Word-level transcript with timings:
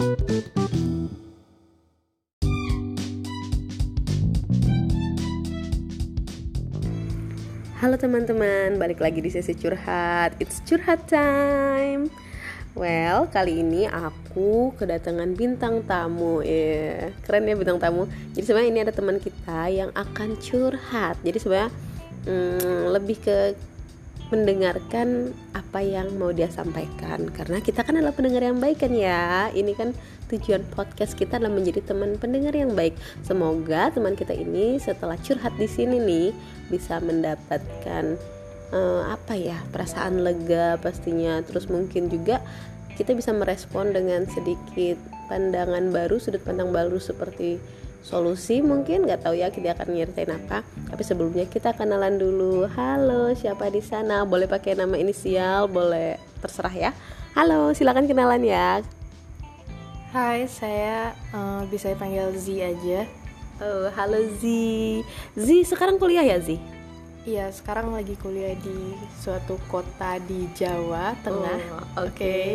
Halo 0.00 0.08
teman-teman, 8.00 8.80
balik 8.80 9.04
lagi 9.04 9.20
di 9.20 9.28
sesi 9.28 9.52
curhat. 9.52 10.40
It's 10.40 10.64
curhat 10.64 11.04
time. 11.04 12.08
Well, 12.72 13.28
kali 13.28 13.60
ini 13.60 13.92
aku 13.92 14.72
kedatangan 14.80 15.36
bintang 15.36 15.84
tamu. 15.84 16.40
Yeah. 16.48 17.12
keren 17.28 17.44
ya 17.44 17.60
bintang 17.60 17.76
tamu. 17.76 18.08
Jadi 18.32 18.44
sebenarnya 18.48 18.70
ini 18.72 18.80
ada 18.80 18.96
teman 18.96 19.20
kita 19.20 19.68
yang 19.68 19.92
akan 19.92 20.40
curhat. 20.40 21.20
Jadi 21.20 21.36
sebenarnya 21.36 21.68
hmm, 22.24 22.96
lebih 22.96 23.20
ke 23.20 23.52
mendengarkan 24.30 25.34
apa 25.52 25.82
yang 25.82 26.14
mau 26.16 26.30
dia 26.30 26.46
sampaikan. 26.46 27.26
Karena 27.34 27.58
kita 27.58 27.82
kan 27.82 27.98
adalah 27.98 28.14
pendengar 28.14 28.46
yang 28.46 28.62
baik 28.62 28.82
kan 28.86 28.94
ya? 28.94 29.50
Ini 29.50 29.74
kan 29.74 29.90
tujuan 30.30 30.62
podcast 30.70 31.18
kita 31.18 31.42
adalah 31.42 31.50
menjadi 31.50 31.82
teman 31.82 32.14
pendengar 32.16 32.54
yang 32.54 32.72
baik. 32.72 32.94
Semoga 33.26 33.90
teman 33.90 34.14
kita 34.14 34.32
ini 34.32 34.78
setelah 34.78 35.18
curhat 35.18 35.54
di 35.58 35.66
sini 35.66 35.98
nih 35.98 36.30
bisa 36.70 37.02
mendapatkan 37.02 38.14
uh, 38.70 39.02
apa 39.10 39.34
ya 39.34 39.58
perasaan 39.74 40.22
lega 40.22 40.78
pastinya. 40.78 41.42
Terus 41.42 41.66
mungkin 41.66 42.06
juga 42.06 42.38
kita 42.94 43.18
bisa 43.18 43.34
merespon 43.34 43.90
dengan 43.90 44.30
sedikit 44.30 45.00
pandangan 45.26 45.90
baru 45.90 46.18
sudut 46.22 46.42
pandang 46.42 46.70
baru 46.70 46.98
seperti 47.02 47.58
solusi 48.00 48.64
mungkin 48.64 49.04
nggak 49.04 49.28
tahu 49.28 49.36
ya 49.36 49.52
kita 49.52 49.76
akan 49.76 49.92
nyeritain 49.92 50.32
apa 50.32 50.64
tapi 50.88 51.02
sebelumnya 51.04 51.46
kita 51.46 51.76
kenalan 51.76 52.16
dulu. 52.16 52.66
Halo 52.72 53.32
siapa 53.36 53.68
di 53.70 53.84
sana? 53.84 54.24
Boleh 54.26 54.50
pakai 54.50 54.74
nama 54.74 54.96
inisial 54.96 55.68
boleh 55.70 56.18
terserah 56.40 56.74
ya. 56.74 56.90
Halo 57.36 57.70
silakan 57.76 58.10
kenalan 58.10 58.42
ya. 58.42 58.82
Hai 60.10 60.50
saya 60.50 61.14
uh, 61.30 61.62
bisa 61.70 61.94
panggil 61.94 62.34
Z 62.34 62.46
aja. 62.58 63.06
Oh 63.62 63.86
halo 63.94 64.18
Z. 64.40 64.44
Z 65.38 65.48
sekarang 65.68 66.00
kuliah 66.00 66.24
ya 66.26 66.40
Z? 66.42 66.58
Iya, 67.20 67.52
sekarang 67.52 67.92
lagi 67.92 68.16
kuliah 68.16 68.56
di 68.56 68.96
suatu 69.20 69.60
kota 69.68 70.16
di 70.24 70.48
Jawa 70.56 71.12
Tengah. 71.20 71.60
Oh, 72.00 72.08
Oke. 72.08 72.16
Okay. 72.16 72.52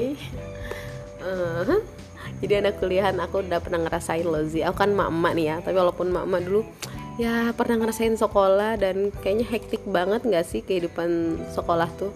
Uh 1.22 1.62
-huh 1.62 1.95
jadi 2.44 2.64
anak 2.64 2.84
kuliahan 2.84 3.16
aku 3.22 3.46
udah 3.46 3.60
pernah 3.64 3.86
ngerasain 3.88 4.28
loh 4.28 4.44
sih 4.48 4.64
aku 4.66 4.84
kan 4.84 4.92
mak-mak 4.92 5.34
nih 5.38 5.46
ya 5.52 5.56
tapi 5.64 5.76
walaupun 5.78 6.12
mak-mak 6.12 6.42
dulu 6.44 6.68
ya 7.16 7.56
pernah 7.56 7.80
ngerasain 7.80 8.20
sekolah 8.20 8.76
dan 8.76 9.08
kayaknya 9.24 9.48
hektik 9.48 9.84
banget 9.88 10.28
nggak 10.28 10.46
sih 10.46 10.60
kehidupan 10.60 11.40
sekolah 11.56 11.88
tuh? 11.96 12.12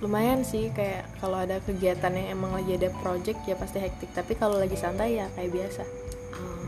Lumayan 0.00 0.46
sih 0.46 0.72
kayak 0.72 1.04
kalau 1.20 1.42
ada 1.42 1.60
kegiatan 1.60 2.14
yang 2.14 2.40
emang 2.40 2.56
lagi 2.56 2.78
ada 2.78 2.88
project 3.04 3.42
ya 3.44 3.58
pasti 3.58 3.82
hektik. 3.82 4.08
Tapi 4.16 4.32
kalau 4.38 4.56
lagi 4.56 4.78
santai 4.78 5.20
ya 5.20 5.26
kayak 5.36 5.52
biasa. 5.52 5.82
Oh, 6.38 6.64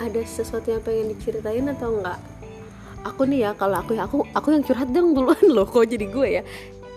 ada 0.00 0.20
sesuatu 0.24 0.70
yang 0.72 0.80
pengen 0.80 1.12
diceritain 1.12 1.66
atau 1.68 1.98
enggak 1.98 2.18
aku 3.06 3.30
nih 3.30 3.46
ya 3.46 3.50
kalau 3.54 3.78
aku 3.78 3.94
ya 3.94 4.10
aku 4.10 4.26
aku 4.34 4.48
yang 4.50 4.62
curhat 4.66 4.90
dong 4.90 5.14
duluan 5.14 5.38
loh 5.54 5.66
kok 5.66 5.86
jadi 5.90 6.06
gue 6.06 6.28
ya? 6.40 6.42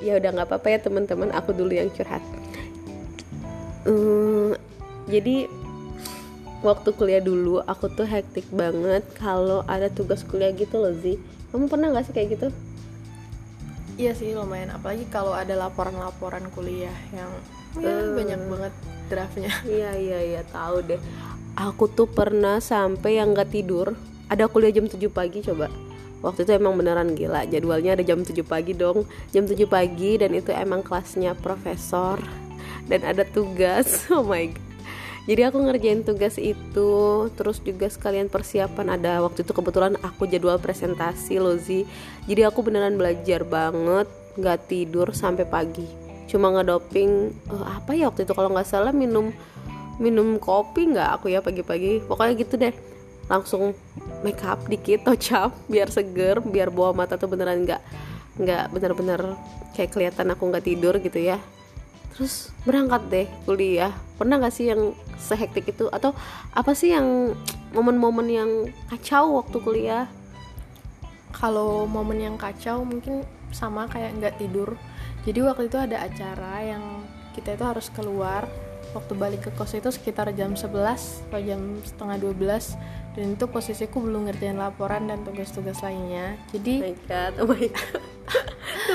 Ya 0.02 0.18
udah 0.18 0.30
nggak 0.34 0.48
apa-apa 0.50 0.68
ya 0.70 0.80
teman-teman. 0.82 1.30
Aku 1.34 1.52
dulu 1.52 1.74
yang 1.74 1.90
curhat 1.90 2.22
um, 3.86 4.54
jadi 5.10 5.50
waktu 6.62 6.90
kuliah 6.94 7.22
dulu 7.22 7.60
aku 7.66 7.90
tuh 7.90 8.06
hektik 8.06 8.46
banget 8.54 9.02
kalau 9.18 9.66
ada 9.66 9.90
tugas 9.90 10.22
kuliah 10.22 10.54
gitu 10.54 10.78
loh 10.78 10.94
Zi. 10.94 11.18
Kamu 11.52 11.68
pernah 11.68 11.92
gak 11.92 12.08
sih 12.08 12.14
kayak 12.16 12.30
gitu? 12.38 12.48
Iya 14.00 14.16
sih 14.16 14.32
lumayan. 14.32 14.72
Apalagi 14.72 15.04
kalau 15.12 15.36
ada 15.36 15.58
laporan-laporan 15.58 16.48
kuliah 16.56 16.96
yang 17.12 17.30
uh, 17.82 18.08
banyak 18.16 18.40
banget 18.48 18.74
draftnya. 19.12 19.52
Iya 19.68 19.92
iya 19.98 20.20
iya 20.24 20.42
tahu 20.48 20.86
deh. 20.86 21.02
Aku 21.60 21.92
tuh 21.92 22.08
pernah 22.08 22.64
sampai 22.64 23.20
yang 23.20 23.36
gak 23.36 23.52
tidur 23.52 23.98
ada 24.32 24.48
kuliah 24.48 24.72
jam 24.72 24.88
7 24.88 24.96
pagi 25.12 25.44
coba. 25.44 25.68
Waktu 26.22 26.46
itu 26.46 26.54
emang 26.54 26.78
beneran 26.78 27.18
gila 27.18 27.50
jadwalnya 27.50 27.98
ada 27.98 28.06
jam 28.06 28.22
7 28.22 28.38
pagi 28.46 28.78
dong. 28.78 29.04
Jam 29.34 29.44
7 29.44 29.68
pagi 29.68 30.22
dan 30.22 30.32
itu 30.32 30.54
emang 30.54 30.86
kelasnya 30.86 31.36
profesor 31.36 32.22
dan 32.88 33.02
ada 33.04 33.28
tugas. 33.28 34.06
Oh 34.14 34.26
my 34.26 34.50
god 34.50 34.72
jadi 35.30 35.54
aku 35.54 35.62
ngerjain 35.62 36.02
tugas 36.02 36.42
itu 36.42 36.92
terus 37.38 37.62
juga 37.62 37.86
sekalian 37.86 38.26
persiapan. 38.26 38.98
Ada 38.98 39.22
waktu 39.22 39.46
itu 39.46 39.54
kebetulan 39.54 39.94
aku 40.02 40.26
jadwal 40.26 40.58
presentasi 40.58 41.38
loh 41.38 41.58
Zi. 41.62 41.86
Jadi 42.26 42.42
aku 42.42 42.66
beneran 42.66 42.98
belajar 42.98 43.46
banget 43.46 44.10
nggak 44.34 44.60
tidur 44.66 45.14
sampai 45.14 45.46
pagi. 45.46 45.86
Cuma 46.26 46.50
ngedoping 46.50 47.30
uh, 47.54 47.78
apa 47.78 47.94
ya 47.94 48.10
waktu 48.10 48.26
itu 48.26 48.34
kalau 48.34 48.50
nggak 48.50 48.66
salah 48.66 48.90
minum 48.90 49.30
minum 50.02 50.42
kopi 50.42 50.90
nggak 50.90 51.22
aku 51.22 51.30
ya 51.30 51.46
pagi-pagi. 51.46 52.02
Pokoknya 52.10 52.34
gitu 52.42 52.58
deh. 52.58 52.74
Langsung 53.30 53.78
make 54.26 54.42
up 54.42 54.66
dikit 54.66 55.00
touch 55.08 55.30
up 55.38 55.54
biar 55.70 55.94
seger 55.94 56.42
biar 56.42 56.74
bawa 56.74 56.98
mata 56.98 57.14
tuh 57.14 57.30
beneran 57.30 57.62
nggak 57.62 57.82
nggak 58.42 58.74
bener-bener 58.74 59.38
kayak 59.78 59.94
kelihatan 59.94 60.34
aku 60.34 60.50
nggak 60.50 60.66
tidur 60.66 60.98
gitu 60.98 61.20
ya 61.22 61.38
terus 62.22 62.54
berangkat 62.70 63.02
deh 63.10 63.28
kuliah. 63.50 63.90
Pernah 64.22 64.38
gak 64.38 64.54
sih 64.54 64.70
yang 64.70 64.94
sehektik 65.18 65.74
itu? 65.74 65.90
Atau 65.90 66.14
apa 66.54 66.78
sih 66.78 66.94
yang 66.94 67.34
momen-momen 67.74 68.30
yang 68.30 68.70
kacau 68.94 69.42
waktu 69.42 69.58
kuliah? 69.58 70.06
Kalau 71.34 71.90
momen 71.90 72.22
yang 72.22 72.38
kacau 72.38 72.86
mungkin 72.86 73.26
sama 73.50 73.90
kayak 73.90 74.22
nggak 74.22 74.38
tidur. 74.38 74.78
Jadi 75.26 75.40
waktu 75.42 75.66
itu 75.66 75.82
ada 75.82 76.06
acara 76.06 76.62
yang 76.62 77.02
kita 77.34 77.58
itu 77.58 77.66
harus 77.66 77.90
keluar. 77.90 78.46
Waktu 78.94 79.18
balik 79.18 79.50
ke 79.50 79.52
kos 79.58 79.74
itu 79.74 79.90
sekitar 79.90 80.30
jam 80.38 80.54
11 80.54 81.26
atau 81.26 81.42
jam 81.42 81.82
setengah 81.82 82.22
12 82.22 83.18
dan 83.18 83.26
itu 83.34 83.46
posisiku 83.50 83.98
belum 83.98 84.30
ngerjain 84.30 84.62
laporan 84.62 85.10
dan 85.10 85.26
tugas-tugas 85.26 85.82
lainnya. 85.82 86.38
Jadi 86.54 86.86
oh 86.86 86.86
my 86.86 86.96
god 87.10 87.34
oh 87.42 87.48
my 87.50 87.66
god 87.66 88.46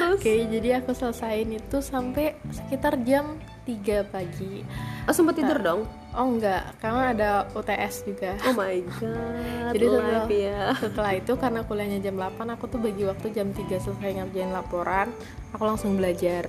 terus? 0.07 0.19
Oke 0.23 0.31
okay, 0.31 0.39
jadi 0.47 0.69
aku 0.79 0.91
selesaiin 0.95 1.51
itu 1.59 1.79
sampai 1.83 2.39
sekitar 2.55 2.95
jam 3.03 3.35
3 3.67 4.07
pagi. 4.07 4.63
Oh 5.11 5.15
sempat 5.15 5.35
tidur 5.35 5.59
dong? 5.59 5.81
Oh 6.15 6.27
enggak. 6.31 6.71
Karena 6.79 7.11
ada 7.11 7.31
UTS 7.53 8.07
juga. 8.07 8.39
Oh 8.47 8.55
my 8.55 8.79
god 9.03 9.75
jadi 9.75 9.87
setelah, 9.91 10.27
ya. 10.31 10.63
setelah 10.79 11.13
itu 11.19 11.33
karena 11.35 11.61
kuliahnya 11.67 11.99
jam 11.99 12.15
8 12.15 12.55
aku 12.55 12.65
tuh 12.71 12.79
bagi 12.79 13.03
waktu 13.03 13.27
jam 13.35 13.51
3 13.51 13.67
selesai 13.67 14.11
ngerjain 14.23 14.51
laporan 14.55 15.11
aku 15.51 15.63
langsung 15.67 15.99
belajar. 15.99 16.47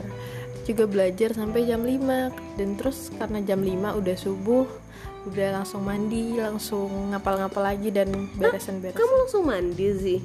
Juga 0.70 0.84
belajar 0.86 1.34
sampai 1.34 1.66
jam 1.66 1.82
5 1.82 2.60
dan 2.60 2.70
terus 2.78 3.10
karena 3.18 3.40
jam 3.42 3.64
5 3.64 3.98
udah 3.98 4.18
subuh 4.20 4.68
udah 5.28 5.60
langsung 5.60 5.84
mandi 5.84 6.40
langsung 6.40 7.12
ngapal-ngapal 7.12 7.60
lagi 7.60 7.92
dan 7.92 8.32
beresan-beresan 8.40 8.96
kamu 8.96 9.14
langsung 9.28 9.44
mandi 9.44 9.88
sih? 10.00 10.20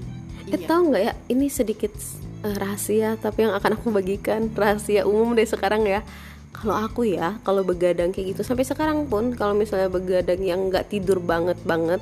Eh, 0.47 0.55
iya. 0.55 0.55
eh 0.55 0.61
tau 0.63 0.83
nggak 0.87 1.03
ya 1.03 1.13
ini 1.27 1.47
sedikit 1.51 1.91
uh, 2.45 2.57
rahasia 2.59 3.17
tapi 3.19 3.47
yang 3.47 3.55
akan 3.55 3.79
aku 3.79 3.89
bagikan 3.95 4.51
rahasia 4.53 5.07
umum 5.09 5.35
deh 5.35 5.47
sekarang 5.47 5.87
ya. 5.87 6.03
Kalau 6.53 6.77
aku 6.77 7.09
ya 7.09 7.41
kalau 7.43 7.65
begadang 7.65 8.13
kayak 8.13 8.37
gitu 8.37 8.43
sampai 8.45 8.69
sekarang 8.69 9.09
pun 9.09 9.33
kalau 9.35 9.57
misalnya 9.57 9.89
begadang 9.89 10.39
yang 10.45 10.69
nggak 10.69 10.93
tidur 10.93 11.19
banget 11.19 11.57
banget 11.65 11.99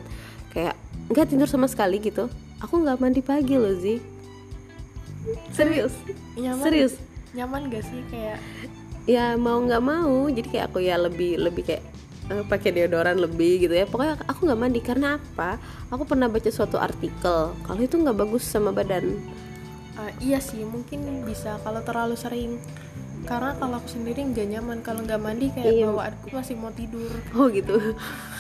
kayak 0.51 0.75
nggak 1.07 1.31
tidur 1.31 1.47
sama 1.47 1.71
sekali 1.71 2.03
gitu 2.03 2.27
aku 2.59 2.83
nggak 2.83 2.99
mandi 2.99 3.23
pagi 3.23 3.55
loh 3.55 3.73
sih 3.79 4.03
serius? 5.53 5.95
Nyaman, 6.37 6.65
serius? 6.65 6.95
Nyaman 7.37 7.61
gak 7.71 7.85
sih 7.87 8.01
kayak? 8.09 8.39
Ya 9.09 9.35
mau 9.37 9.59
nggak 9.61 9.83
mau 9.83 10.29
jadi 10.31 10.49
kayak 10.49 10.65
aku 10.71 10.79
ya 10.85 10.97
lebih 11.01 11.41
lebih 11.41 11.63
kayak 11.67 11.85
uh, 12.31 12.45
pakai 12.47 12.71
deodoran 12.73 13.19
lebih 13.19 13.67
gitu 13.69 13.75
ya. 13.75 13.85
Pokoknya 13.89 14.21
aku 14.29 14.49
nggak 14.49 14.61
mandi 14.61 14.81
karena 14.81 15.19
apa? 15.19 15.61
Aku 15.91 16.05
pernah 16.07 16.31
baca 16.31 16.49
suatu 16.49 16.77
artikel 16.79 17.53
kalau 17.65 17.81
itu 17.81 17.97
nggak 17.97 18.17
bagus 18.17 18.45
sama 18.47 18.71
badan 18.71 19.19
uh, 20.01 20.11
iya 20.25 20.41
sih 20.41 20.65
mungkin 20.65 21.29
bisa 21.29 21.61
kalau 21.61 21.85
terlalu 21.85 22.17
sering. 22.17 22.57
Karena 23.29 23.53
kalau 23.61 23.77
aku 23.77 24.01
sendiri 24.01 24.25
nggak 24.33 24.49
nyaman 24.49 24.79
kalau 24.81 25.05
nggak 25.05 25.21
mandi 25.21 25.53
kayak 25.53 25.77
iya. 25.77 25.85
bawaanku 25.93 26.33
masih 26.33 26.57
mau 26.57 26.73
tidur. 26.73 27.13
Oh 27.37 27.53
gitu. 27.53 27.77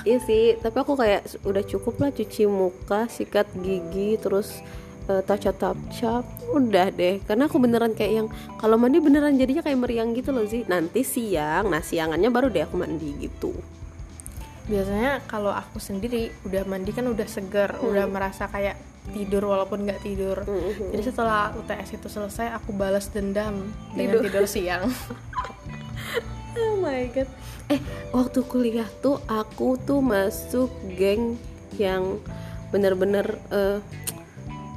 Iya 0.01 0.17
sih 0.25 0.57
tapi 0.57 0.81
aku 0.81 0.97
kayak 0.97 1.45
udah 1.45 1.61
cukup 1.61 2.01
lah 2.01 2.09
cuci 2.09 2.49
muka 2.49 3.05
sikat 3.05 3.53
gigi 3.61 4.17
terus 4.17 4.65
uh, 5.13 5.21
touch 5.21 5.45
up 5.45 5.61
touch 5.61 6.01
up 6.09 6.25
udah 6.57 6.89
deh. 6.89 7.21
Karena 7.29 7.45
aku 7.45 7.61
beneran 7.61 7.93
kayak 7.93 8.13
yang 8.25 8.29
kalau 8.57 8.81
mandi 8.81 8.97
beneran 8.97 9.37
jadinya 9.37 9.61
kayak 9.61 9.77
meriang 9.77 10.17
gitu 10.17 10.33
loh 10.33 10.49
sih 10.49 10.65
nanti 10.65 11.05
siang 11.05 11.69
nah 11.69 11.85
siangannya 11.85 12.33
baru 12.33 12.49
deh 12.49 12.65
aku 12.65 12.81
mandi 12.81 13.13
gitu. 13.21 13.53
Biasanya 14.73 15.21
kalau 15.29 15.53
aku 15.53 15.77
sendiri 15.77 16.33
udah 16.49 16.65
mandi 16.65 16.97
kan 16.97 17.05
udah 17.05 17.29
seger 17.29 17.77
hmm. 17.77 17.85
udah 17.85 18.05
merasa 18.09 18.49
kayak 18.49 18.81
tidur 19.11 19.43
walaupun 19.49 19.89
nggak 19.89 20.01
tidur. 20.05 20.45
Mm-hmm. 20.45 20.91
jadi 20.95 21.03
setelah 21.03 21.53
UTS 21.57 21.99
itu 21.99 22.09
selesai 22.09 22.55
aku 22.55 22.71
balas 22.77 23.09
dendam 23.11 23.73
tidur. 23.97 24.23
dengan 24.23 24.45
tidur. 24.45 24.49
siang. 24.49 24.85
Oh 26.61 26.83
my 26.83 27.07
god. 27.15 27.31
Eh 27.71 27.79
waktu 28.11 28.43
kuliah 28.43 28.89
tuh 28.99 29.23
aku 29.31 29.79
tuh 29.79 30.03
masuk 30.03 30.67
geng 30.99 31.39
yang 31.79 32.19
bener-bener 32.75 33.39
uh, 33.55 33.79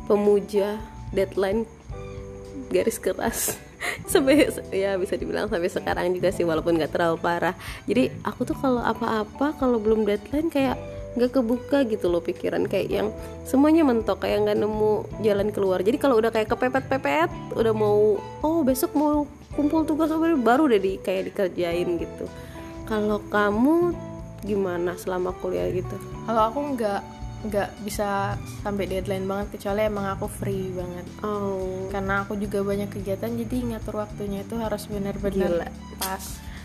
pemuja 0.05 0.77
deadline 1.09 1.65
garis 2.69 3.01
keras. 3.01 3.57
Sampai 4.11 4.47
ya 4.71 4.95
bisa 4.95 5.19
dibilang 5.19 5.51
sampai 5.51 5.67
sekarang 5.67 6.15
juga 6.15 6.31
sih 6.31 6.47
walaupun 6.47 6.79
nggak 6.79 6.93
terlalu 6.93 7.19
parah. 7.19 7.51
Jadi 7.83 8.13
aku 8.23 8.47
tuh 8.47 8.55
kalau 8.55 8.79
apa-apa 8.79 9.59
kalau 9.59 9.75
belum 9.75 10.07
deadline 10.07 10.47
kayak 10.47 10.79
nggak 11.13 11.29
kebuka 11.29 11.85
gitu 11.85 12.09
loh 12.09 12.25
pikiran 12.25 12.65
kayak 12.65 12.89
yang 12.89 13.07
semuanya 13.45 13.85
mentok 13.85 14.25
kayak 14.25 14.49
nggak 14.49 14.57
nemu 14.57 14.93
jalan 15.21 15.49
keluar. 15.53 15.79
Jadi 15.85 15.97
kalau 16.01 16.17
udah 16.17 16.33
kayak 16.33 16.49
kepepet-pepet 16.49 17.29
udah 17.53 17.73
mau 17.73 18.17
oh 18.41 18.59
besok 18.65 18.97
mau 18.97 19.29
kumpul 19.53 19.85
tugas 19.85 20.09
baru 20.41 20.65
udah 20.65 20.79
di 20.81 20.97
kayak 20.97 21.33
dikerjain 21.33 22.01
gitu. 22.01 22.25
Kalau 22.89 23.21
kamu 23.29 23.93
gimana 24.43 24.97
selama 24.99 25.31
kuliah 25.39 25.69
gitu? 25.71 25.95
Kalau 26.25 26.41
aku 26.49 26.59
nggak 26.75 27.01
nggak 27.43 27.69
bisa 27.83 28.39
sampai 28.63 28.87
deadline 28.87 29.27
banget 29.27 29.59
kecuali 29.59 29.83
emang 29.83 30.15
aku 30.15 30.31
free 30.31 30.71
banget. 30.71 31.05
Oh. 31.21 31.91
Karena 31.91 32.23
aku 32.23 32.39
juga 32.39 32.63
banyak 32.63 32.87
kegiatan 32.87 33.35
jadi 33.35 33.55
ngatur 33.75 33.99
waktunya 33.99 34.47
itu 34.47 34.55
harus 34.55 34.87
benar-benar 34.87 35.67
pas 35.99 36.23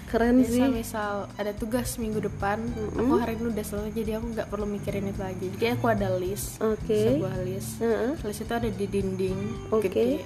keren 0.08 0.40
misal 0.40 0.72
sih. 0.72 0.72
misal 0.72 1.12
ada 1.36 1.52
tugas 1.52 2.00
minggu 2.00 2.24
depan 2.24 2.58
aku 2.96 3.14
hari 3.20 3.36
ini 3.36 3.52
udah 3.52 3.64
selesai 3.64 3.92
jadi 3.92 4.10
aku 4.16 4.26
nggak 4.32 4.48
perlu 4.48 4.66
mikirin 4.66 5.04
itu 5.12 5.20
lagi. 5.20 5.46
Jadi 5.54 5.66
aku 5.76 5.84
ada 5.92 6.08
list 6.16 6.56
oke. 6.58 6.88
sebuah 6.88 7.36
list. 7.44 7.70
Heeh. 7.84 8.12
list 8.24 8.40
itu 8.42 8.52
ada 8.56 8.68
di 8.72 8.86
dinding 8.88 9.38
Oke. 9.68 9.92
gede. 9.92 10.24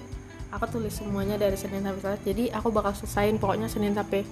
Aku 0.52 0.64
tulis 0.69 0.93
semuanya 0.93 1.40
dari 1.40 1.56
Senin 1.56 1.82
sampai 1.82 2.00
Selasa. 2.00 2.20
Jadi 2.23 2.44
aku 2.52 2.69
bakal 2.70 2.93
selesain 2.94 3.37
pokoknya 3.40 3.67
Senin 3.67 3.96
sampai 3.96 4.23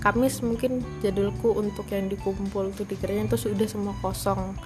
Kamis 0.00 0.40
mungkin 0.40 0.80
jadulku 1.04 1.52
untuk 1.60 1.84
yang 1.92 2.08
dikumpul 2.08 2.72
tuh 2.72 2.88
dikerjain 2.88 3.28
tuh 3.28 3.36
sudah 3.36 3.68
semua 3.68 3.92
kosong. 4.00 4.56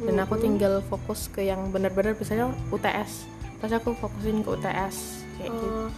Dan 0.00 0.16
aku 0.18 0.40
tinggal 0.40 0.80
fokus 0.88 1.30
ke 1.30 1.46
yang 1.46 1.70
benar-benar 1.70 2.16
misalnya 2.16 2.50
UTS 2.72 3.40
terus 3.60 3.76
aku 3.76 3.92
fokusin 3.92 4.40
ke 4.40 4.48
UTS 4.56 4.96
kayak 5.36 5.52
gitu. 5.52 5.68
Oh, 5.68 5.88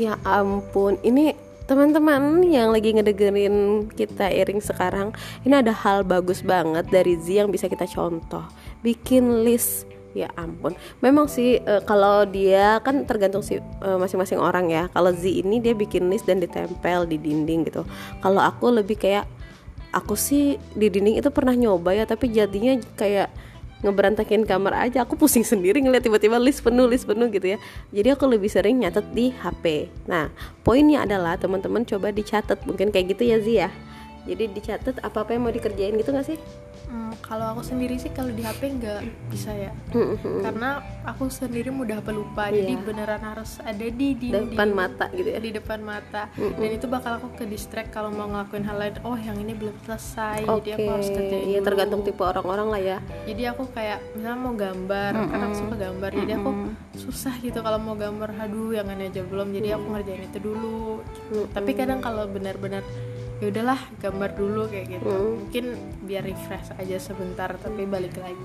ya 0.00 0.16
ampun, 0.24 0.96
ini 1.04 1.36
teman-teman 1.66 2.42
yang 2.46 2.74
lagi 2.74 2.92
ngedengerin 2.92 3.88
kita 3.94 4.28
iring 4.30 4.60
sekarang, 4.60 5.14
ini 5.46 5.58
ada 5.58 5.70
hal 5.70 6.02
bagus 6.02 6.42
banget 6.42 6.88
dari 6.90 7.16
Z 7.18 7.46
yang 7.46 7.48
bisa 7.50 7.70
kita 7.70 7.86
contoh. 7.88 8.44
Bikin 8.84 9.46
list. 9.46 9.88
Ya 10.12 10.28
ampun. 10.36 10.76
Memang 11.00 11.24
sih 11.24 11.56
eh, 11.56 11.82
kalau 11.88 12.28
dia 12.28 12.84
kan 12.84 13.08
tergantung 13.08 13.40
sih 13.40 13.64
eh, 13.64 13.96
masing-masing 13.96 14.36
orang 14.36 14.68
ya. 14.68 14.92
Kalau 14.92 15.08
Z 15.08 15.24
ini 15.24 15.56
dia 15.56 15.72
bikin 15.72 16.12
list 16.12 16.28
dan 16.28 16.36
ditempel 16.36 17.08
di 17.08 17.16
dinding 17.16 17.64
gitu. 17.64 17.88
Kalau 18.20 18.44
aku 18.44 18.68
lebih 18.68 19.00
kayak 19.00 19.24
aku 19.88 20.12
sih 20.12 20.60
di 20.76 20.92
dinding 20.92 21.16
itu 21.16 21.32
pernah 21.32 21.56
nyoba 21.56 21.96
ya, 21.96 22.04
tapi 22.04 22.28
jadinya 22.28 22.76
kayak 22.92 23.32
ngeberantakin 23.82 24.46
kamar 24.46 24.88
aja. 24.88 25.02
Aku 25.04 25.18
pusing 25.18 25.44
sendiri 25.44 25.82
ngeliat 25.82 26.06
tiba-tiba 26.06 26.38
list 26.38 26.62
penuh 26.62 26.86
list 26.88 27.04
penuh 27.04 27.28
gitu 27.28 27.54
ya. 27.54 27.58
Jadi 27.90 28.08
aku 28.14 28.24
lebih 28.30 28.48
sering 28.48 28.80
nyatet 28.80 29.06
di 29.12 29.34
HP 29.34 29.90
nah 30.06 30.30
poinnya 30.62 31.04
adalah 31.04 31.36
teman-teman 31.36 31.84
coba 31.84 32.14
dicatat. 32.14 32.64
Mungkin 32.64 32.94
kayak 32.94 33.18
gitu 33.18 33.22
ya 33.28 33.38
Zia 33.42 33.68
jadi 34.22 34.46
dicatat 34.50 35.02
apa 35.02 35.26
apa 35.26 35.30
yang 35.34 35.42
mau 35.46 35.54
dikerjain 35.54 35.94
gitu 35.98 36.14
gak 36.14 36.26
sih 36.26 36.38
Hmm, 36.92 37.16
kalau 37.18 37.56
aku 37.56 37.64
sendiri 37.64 37.96
sih 37.96 38.12
kalau 38.12 38.28
di 38.28 38.44
HP 38.44 38.68
nggak 38.76 39.00
bisa 39.26 39.48
ya. 39.48 39.72
Karena 40.44 40.76
aku 41.02 41.26
sendiri 41.26 41.72
mudah 41.72 41.98
pelupa 41.98 42.46
jadi 42.46 42.68
Iya. 42.70 42.84
beneran 42.84 43.22
harus 43.22 43.56
ada 43.58 43.80
di 43.80 44.12
dinding 44.12 44.52
depan 44.52 44.68
mata 44.70 45.08
gitu 45.10 45.24
ya? 45.26 45.40
di 45.40 45.50
depan 45.50 45.80
mata. 45.80 46.28
Dan 46.36 46.68
itu 46.70 46.84
bakal 46.86 47.16
aku 47.16 47.32
ke 47.34 47.44
distract 47.44 47.88
kalau 47.90 48.08
mau 48.08 48.28
ngelakuin 48.28 48.62
hal 48.62 48.76
lain. 48.76 48.94
Oh 49.02 49.16
yang 49.16 49.34
ini 49.36 49.52
belum 49.52 49.72
selesai 49.82 50.44
jadi 50.44 50.52
Oke, 50.52 50.70
aku 50.74 50.88
harus 50.90 51.08
kerjain 51.08 51.44
iya 51.48 51.60
tergantung 51.60 52.00
tipe 52.02 52.20
orang-orang 52.20 52.68
lah 52.68 52.80
ya. 52.82 52.98
jadi 53.24 53.42
aku 53.50 53.64
kayak 53.70 53.98
misalnya 54.12 54.38
mau 54.38 54.52
gambar 54.52 55.10
karena 55.16 55.44
aku 55.44 55.56
suka 55.56 55.74
gambar 55.78 56.10
jadi 56.12 56.32
aku 56.36 56.50
susah 56.94 57.34
gitu 57.38 57.58
kalau 57.58 57.78
mau 57.78 57.96
gambar 57.96 58.36
aduh 58.36 58.70
yang 58.70 58.84
ini 58.90 59.08
aja 59.08 59.22
belum 59.22 59.48
jadi 59.50 59.68
aku 59.74 59.86
ngerjain 59.88 60.22
itu 60.24 60.38
dulu. 60.38 61.00
Tapi 61.48 61.70
kadang 61.72 61.98
kalau 61.98 62.28
benar-benar 62.28 62.84
ya 63.42 63.50
udahlah 63.50 63.80
gambar 63.98 64.30
dulu 64.38 64.70
kayak 64.70 64.86
gitu 64.86 65.10
mungkin 65.42 65.64
biar 66.06 66.22
refresh 66.22 66.70
aja 66.78 66.96
sebentar 67.02 67.50
tapi 67.58 67.82
balik 67.90 68.14
lagi 68.22 68.38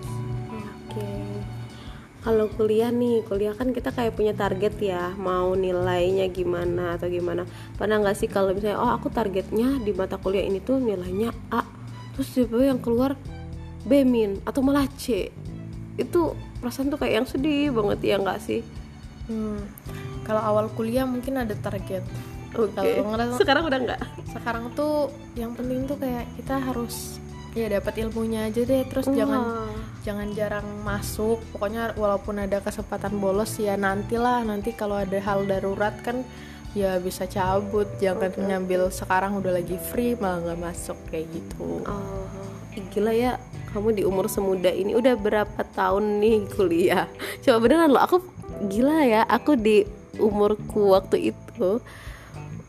Oke. 0.97 1.13
Kalau 2.25 2.49
kuliah 2.51 2.91
nih, 2.91 3.23
kuliah 3.23 3.55
kan 3.55 3.71
kita 3.71 3.93
kayak 3.93 4.17
punya 4.17 4.33
target 4.35 4.75
ya, 4.81 5.15
mau 5.15 5.53
nilainya 5.55 6.27
gimana 6.27 6.97
atau 6.99 7.07
gimana. 7.07 7.47
Pernah 7.79 8.03
nggak 8.03 8.17
sih 8.17 8.27
kalau 8.27 8.51
misalnya, 8.51 8.81
oh 8.81 8.91
aku 8.91 9.07
targetnya 9.07 9.79
di 9.79 9.95
mata 9.95 10.19
kuliah 10.19 10.43
ini 10.43 10.59
tuh 10.59 10.81
nilainya 10.81 11.31
A, 11.53 11.63
terus 12.17 12.33
tiba-tiba 12.35 12.75
yang 12.75 12.81
keluar 12.83 13.15
B 13.87 14.03
min 14.03 14.43
atau 14.43 14.59
malah 14.59 14.89
C. 14.99 15.31
Itu 15.95 16.35
perasaan 16.59 16.91
tuh 16.91 16.99
kayak 16.99 17.13
yang 17.23 17.27
sedih 17.29 17.71
banget 17.71 17.99
ya 18.03 18.15
nggak 18.19 18.39
sih? 18.43 18.59
Hmm, 19.31 19.63
kalau 20.27 20.41
awal 20.43 20.65
kuliah 20.73 21.07
mungkin 21.07 21.39
ada 21.39 21.55
target. 21.55 22.03
Kalau 22.57 23.13
ngerasa 23.13 23.37
Sekarang 23.37 23.63
udah 23.69 23.79
nggak? 23.85 24.01
sekarang 24.27 24.65
tuh 24.73 25.13
yang 25.33 25.53
penting 25.57 25.85
tuh 25.89 25.97
kayak 25.97 26.25
kita 26.37 26.55
harus 26.61 27.17
ya 27.57 27.67
dapat 27.69 27.93
ilmunya 28.05 28.49
aja 28.49 28.61
deh. 28.65 28.83
Terus 28.85 29.07
jangan 29.13 29.41
Wah. 29.41 29.73
jangan 30.01 30.27
jarang 30.33 30.67
masuk. 30.81 31.41
Pokoknya 31.53 31.93
walaupun 31.93 32.41
ada 32.41 32.61
kesempatan 32.61 33.17
bolos 33.17 33.57
ya 33.61 33.77
nantilah 33.77 34.45
nanti 34.45 34.73
kalau 34.73 34.97
ada 34.97 35.17
hal 35.21 35.45
darurat 35.45 35.93
kan 36.01 36.25
ya 36.73 36.97
bisa 37.01 37.25
cabut. 37.29 37.87
Jangan 38.01 38.33
nyambil 38.37 38.89
sekarang 38.89 39.37
udah 39.37 39.57
lagi 39.57 39.77
free 39.77 40.17
malah 40.17 40.41
nggak 40.53 40.59
masuk 40.61 40.97
kayak 41.09 41.29
gitu. 41.33 41.81
Oh, 41.85 42.25
gila 42.93 43.09
ya 43.09 43.41
kamu 43.73 43.99
di 43.99 44.03
umur 44.05 44.29
semuda 44.29 44.69
ini 44.69 44.93
udah 44.93 45.17
berapa 45.17 45.61
tahun 45.73 46.21
nih 46.21 46.45
kuliah? 46.55 47.05
Coba 47.41 47.57
beneran 47.61 47.89
loh, 47.93 48.01
aku 48.01 48.17
gila 48.69 49.05
ya, 49.05 49.21
aku 49.25 49.57
di 49.57 49.85
umurku 50.17 50.93
waktu 50.97 51.33
itu 51.33 51.81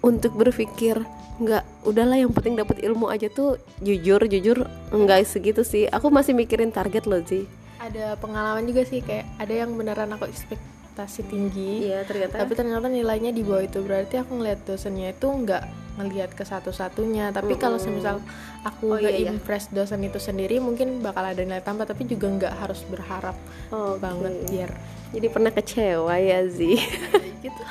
untuk 0.04 0.34
berpikir 0.38 1.02
nggak 1.38 1.62
udahlah 1.86 2.18
yang 2.18 2.34
penting 2.34 2.58
dapat 2.58 2.82
ilmu 2.82 3.06
aja 3.10 3.30
tuh 3.30 3.62
jujur 3.78 4.18
jujur 4.26 4.66
nggak 4.90 5.22
segitu 5.22 5.62
sih. 5.62 5.86
Aku 5.90 6.10
masih 6.10 6.34
mikirin 6.34 6.74
target 6.74 7.06
loh 7.06 7.22
sih 7.22 7.46
Ada 7.78 8.18
pengalaman 8.18 8.66
juga 8.66 8.82
sih 8.82 8.98
kayak 8.98 9.38
ada 9.38 9.54
yang 9.54 9.70
beneran 9.78 10.10
aku 10.10 10.26
ekspektasi 10.26 11.30
tinggi. 11.30 11.86
iya 11.86 12.02
ternyata. 12.02 12.42
tapi 12.42 12.58
ternyata 12.58 12.90
nilainya 12.90 13.30
di 13.30 13.46
bawah 13.46 13.62
itu. 13.62 13.78
Berarti 13.86 14.18
aku 14.18 14.42
ngeliat 14.42 14.66
dosennya 14.66 15.14
itu 15.14 15.30
nggak 15.30 15.87
ngelihat 15.98 16.32
ke 16.32 16.46
satu-satunya. 16.46 17.34
Tapi 17.34 17.58
kalau 17.58 17.76
semisal 17.76 18.22
aku 18.62 18.94
Oh, 18.94 18.96
nggak 18.96 19.10
iya, 19.12 19.28
iya. 19.28 19.34
impress 19.34 19.68
dosen 19.68 20.00
itu 20.06 20.16
sendiri 20.22 20.62
mungkin 20.62 21.02
bakal 21.04 21.26
ada 21.26 21.42
nilai 21.42 21.60
tambah 21.60 21.84
tapi 21.84 22.08
juga 22.08 22.30
nggak 22.30 22.54
harus 22.56 22.80
berharap 22.88 23.36
Oke. 23.68 24.00
banget 24.00 24.34
biar 24.48 24.70
jadi 25.08 25.26
pernah 25.32 25.52
kecewa 25.52 26.14
ya 26.20 26.44
Zi? 26.48 26.76
Gitu. 27.44 27.62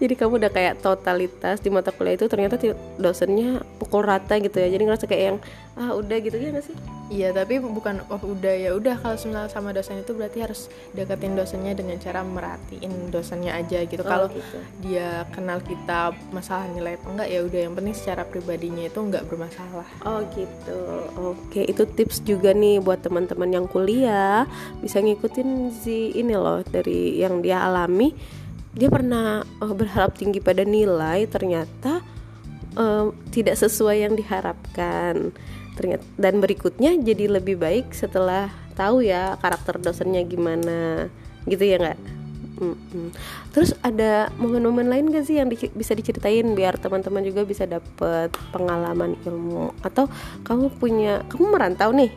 Jadi 0.00 0.14
kamu 0.16 0.40
udah 0.40 0.48
kayak 0.48 0.80
totalitas 0.80 1.60
di 1.60 1.68
mata 1.68 1.92
kuliah 1.92 2.16
itu 2.16 2.24
ternyata 2.32 2.56
dosennya 2.96 3.60
pukul 3.76 4.00
rata 4.00 4.40
gitu 4.40 4.56
ya. 4.56 4.72
Jadi 4.72 4.82
ngerasa 4.88 5.04
kayak 5.04 5.24
yang 5.28 5.38
ah 5.76 5.92
udah 5.92 6.16
gitu 6.24 6.40
ya 6.40 6.48
nggak 6.48 6.64
sih? 6.64 6.76
Iya 7.12 7.28
tapi 7.36 7.60
bukan 7.60 8.00
oh 8.08 8.20
udah 8.24 8.54
ya 8.56 8.70
udah. 8.72 8.96
Kalau 8.96 9.20
semisal 9.20 9.52
sama 9.52 9.76
dosen 9.76 10.00
itu 10.00 10.16
berarti 10.16 10.40
harus 10.40 10.72
deketin 10.96 11.36
dosennya 11.36 11.76
dengan 11.76 12.00
cara 12.00 12.24
merhatiin 12.24 13.12
dosennya 13.12 13.52
aja 13.60 13.84
gitu. 13.84 14.00
Kalau 14.00 14.32
gitu. 14.32 14.58
dia 14.80 15.28
kenal 15.36 15.60
kita 15.60 16.16
masalah 16.32 16.64
nilai 16.72 16.96
apa 16.96 17.06
enggak 17.12 17.29
ya 17.30 17.46
udah 17.46 17.60
yang 17.70 17.74
penting 17.78 17.94
secara 17.94 18.26
pribadinya 18.26 18.90
itu 18.90 18.98
nggak 18.98 19.30
bermasalah 19.30 19.86
Oh 20.02 20.26
gitu. 20.34 20.80
Oke, 21.14 21.62
itu 21.62 21.86
tips 21.86 22.26
juga 22.26 22.50
nih 22.50 22.82
buat 22.82 22.98
teman-teman 23.06 23.46
yang 23.54 23.66
kuliah 23.70 24.50
bisa 24.82 24.98
ngikutin 24.98 25.70
si 25.70 26.10
ini 26.18 26.34
loh 26.34 26.66
dari 26.66 27.22
yang 27.22 27.38
dia 27.38 27.62
alami. 27.62 28.10
Dia 28.74 28.90
pernah 28.90 29.46
eh, 29.46 29.74
berharap 29.74 30.18
tinggi 30.18 30.42
pada 30.42 30.66
nilai, 30.66 31.30
ternyata 31.30 32.02
eh, 32.74 33.06
tidak 33.30 33.54
sesuai 33.54 34.02
yang 34.02 34.18
diharapkan. 34.18 35.30
Ternyata 35.78 36.04
dan 36.18 36.42
berikutnya 36.42 36.98
jadi 36.98 37.40
lebih 37.40 37.62
baik 37.62 37.94
setelah 37.94 38.50
tahu 38.74 39.06
ya 39.06 39.38
karakter 39.38 39.78
dosennya 39.78 40.26
gimana. 40.26 41.06
Gitu 41.46 41.62
ya 41.62 41.78
nggak? 41.78 42.19
Mm-mm. 42.60 43.08
Terus 43.56 43.72
ada 43.80 44.28
momen-momen 44.36 44.92
lain 44.92 45.08
gak 45.08 45.24
sih 45.24 45.40
yang 45.40 45.48
di- 45.48 45.72
bisa 45.72 45.96
diceritain 45.96 46.44
biar 46.52 46.76
teman-teman 46.76 47.24
juga 47.24 47.48
bisa 47.48 47.64
dapet 47.64 48.28
pengalaman 48.52 49.16
ilmu? 49.24 49.72
Atau 49.80 50.12
kamu 50.44 50.68
punya 50.76 51.24
kamu 51.32 51.56
merantau 51.56 51.90
nih? 51.96 52.12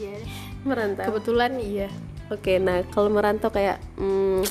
Iya 0.00 0.16
merantau? 0.64 1.12
Kebetulan 1.12 1.60
iya. 1.60 1.88
Oke 2.32 2.56
nah 2.58 2.82
kalau 2.90 3.12
merantau 3.12 3.52
kayak 3.52 3.78
hmm, 4.00 4.42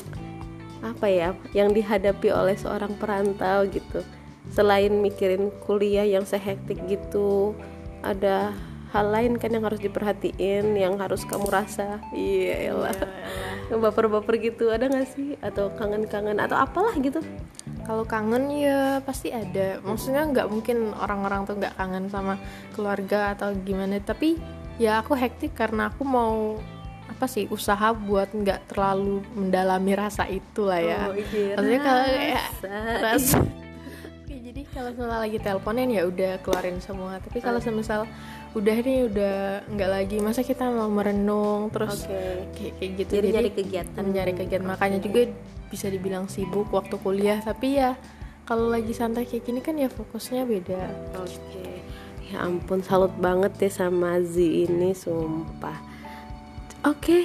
apa 0.80 1.06
ya 1.10 1.28
yang 1.52 1.74
dihadapi 1.74 2.30
oleh 2.30 2.54
seorang 2.54 2.94
perantau 2.94 3.66
gitu. 3.66 4.06
Selain 4.54 4.94
mikirin 4.94 5.50
kuliah 5.66 6.06
yang 6.06 6.22
sehektik 6.22 6.78
gitu 6.86 7.52
ada 8.06 8.54
hal 8.96 9.12
lain 9.12 9.36
kan 9.36 9.52
yang 9.52 9.64
harus 9.68 9.78
diperhatiin 9.78 10.72
yang 10.72 10.96
harus 10.96 11.22
kamu 11.28 11.46
rasa 11.52 12.00
iya 12.16 12.72
elah 12.72 12.96
baper-baper 13.68 14.40
gitu 14.40 14.72
ada 14.72 14.88
gak 14.88 15.12
sih 15.12 15.36
atau 15.44 15.68
kangen-kangen 15.76 16.40
atau 16.40 16.56
apalah 16.56 16.96
gitu 16.96 17.20
Kalau 17.86 18.02
kangen 18.02 18.50
ya 18.50 18.98
pasti 19.06 19.30
ada. 19.30 19.78
Maksudnya 19.78 20.26
nggak 20.26 20.50
mungkin 20.50 20.90
orang-orang 20.98 21.46
tuh 21.46 21.54
nggak 21.54 21.78
kangen 21.78 22.10
sama 22.10 22.34
keluarga 22.74 23.30
atau 23.38 23.54
gimana. 23.62 24.02
Tapi 24.02 24.34
ya 24.74 24.98
aku 24.98 25.14
hektik 25.14 25.54
karena 25.54 25.86
aku 25.94 26.02
mau 26.02 26.58
apa 27.06 27.30
sih 27.30 27.46
usaha 27.46 27.94
buat 27.94 28.34
nggak 28.34 28.74
terlalu 28.74 29.22
mendalami 29.38 29.94
rasa 29.94 30.26
itu 30.26 30.66
lah 30.66 30.82
ya. 30.82 31.02
Oh, 31.06 31.14
iya, 31.14 31.54
Maksudnya 31.54 31.80
kalau 31.86 32.02
kayak 32.10 32.34
rasa. 32.34 32.74
rasa 32.98 33.38
kalau 34.76 34.92
semisal 34.92 35.20
lagi 35.24 35.38
teleponin 35.40 35.88
ya 35.88 36.02
udah 36.04 36.32
keluarin 36.44 36.76
semua 36.84 37.16
tapi 37.24 37.40
kalau 37.40 37.56
semisal 37.64 38.04
udah 38.52 38.76
nih 38.84 39.08
udah 39.08 39.36
nggak 39.72 39.90
lagi 39.90 40.16
masa 40.20 40.44
kita 40.44 40.68
mau 40.68 40.92
merenung 40.92 41.72
terus 41.72 42.04
Oke. 42.04 42.52
kayak 42.52 42.72
kayak 42.76 42.90
gitu 43.00 43.12
Jadi 43.16 43.28
nyari 43.32 43.50
kegiatan. 43.56 44.04
nyari 44.04 44.32
kegiatan 44.36 44.68
makanya 44.68 44.98
juga 45.00 45.32
bisa 45.72 45.88
dibilang 45.88 46.28
sibuk 46.28 46.68
waktu 46.68 47.00
kuliah 47.00 47.40
tapi 47.40 47.80
ya 47.80 47.96
kalau 48.44 48.68
lagi 48.68 48.92
santai 48.92 49.24
kayak 49.24 49.48
gini 49.48 49.60
kan 49.64 49.80
ya 49.80 49.88
fokusnya 49.88 50.44
beda 50.44 50.80
Oke. 51.24 51.64
Ya 52.26 52.42
ampun, 52.42 52.82
salut 52.82 53.14
banget 53.22 53.54
deh 53.54 53.70
sama 53.70 54.18
Z 54.18 54.42
ini, 54.42 54.90
sumpah. 54.98 55.78
Oke, 56.82 57.22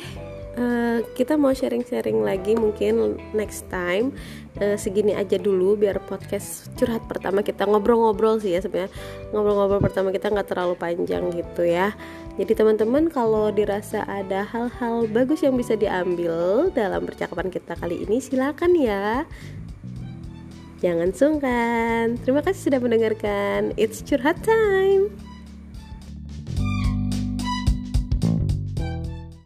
eh, 0.57 0.99
kita 1.15 1.39
mau 1.39 1.53
sharing-sharing 1.55 2.23
lagi 2.23 2.57
mungkin 2.57 3.19
next 3.31 3.67
time. 3.71 4.11
Eh, 4.59 4.75
segini 4.75 5.15
aja 5.15 5.39
dulu 5.39 5.79
biar 5.79 6.03
podcast 6.03 6.67
curhat 6.75 7.07
pertama 7.07 7.39
kita 7.39 7.63
ngobrol-ngobrol 7.63 8.39
sih 8.43 8.55
ya 8.55 8.59
sebenarnya. 8.59 8.91
Ngobrol-ngobrol 9.31 9.81
pertama 9.83 10.11
kita 10.11 10.27
nggak 10.27 10.47
terlalu 10.51 10.75
panjang 10.75 11.31
gitu 11.31 11.63
ya. 11.63 11.95
Jadi 12.39 12.51
teman-teman 12.55 13.11
kalau 13.11 13.51
dirasa 13.51 14.03
ada 14.07 14.47
hal-hal 14.47 15.07
bagus 15.11 15.43
yang 15.43 15.55
bisa 15.55 15.75
diambil 15.75 16.67
dalam 16.71 17.03
percakapan 17.03 17.51
kita 17.51 17.75
kali 17.75 18.03
ini 18.03 18.23
silakan 18.23 18.71
ya. 18.75 19.23
Jangan 20.81 21.13
sungkan. 21.13 22.17
Terima 22.25 22.41
kasih 22.41 22.73
sudah 22.73 22.79
mendengarkan. 22.81 23.77
It's 23.77 24.01
curhat 24.01 24.41
time. 24.41 25.30